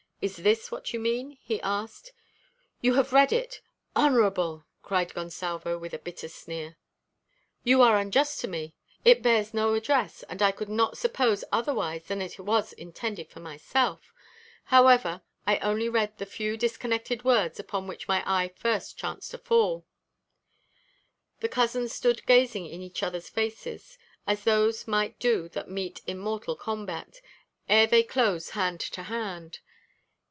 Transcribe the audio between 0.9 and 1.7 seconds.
you mean?" he